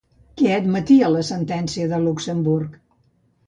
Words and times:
Què 0.39 0.47
admetia 0.55 1.11
la 1.17 1.21
sentència 1.29 1.93
de 1.95 2.03
Luxemburg? 2.09 2.85